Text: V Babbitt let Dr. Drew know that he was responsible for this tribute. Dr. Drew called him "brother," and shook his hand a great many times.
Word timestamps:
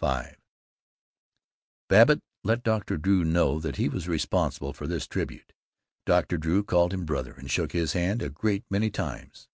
V 0.00 0.08
Babbitt 1.88 2.20
let 2.42 2.64
Dr. 2.64 2.96
Drew 2.96 3.22
know 3.22 3.60
that 3.60 3.76
he 3.76 3.88
was 3.88 4.08
responsible 4.08 4.72
for 4.72 4.88
this 4.88 5.06
tribute. 5.06 5.52
Dr. 6.04 6.36
Drew 6.36 6.64
called 6.64 6.92
him 6.92 7.04
"brother," 7.04 7.34
and 7.34 7.48
shook 7.48 7.70
his 7.70 7.92
hand 7.92 8.20
a 8.20 8.28
great 8.28 8.64
many 8.68 8.90
times. 8.90 9.46